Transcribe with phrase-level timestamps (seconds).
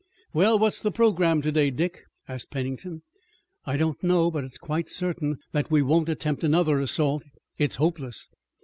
[0.33, 3.03] "Well, what's the program today, Dick?" asked Pennington.
[3.65, 7.23] "I don't know, but it's quite certain that we won't attempt another assault.
[7.59, 8.27] It's hopeless."